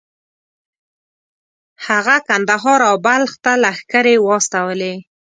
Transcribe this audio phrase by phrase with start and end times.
[1.85, 4.93] هغه کندهار او بلخ ته لښکرې واستولې.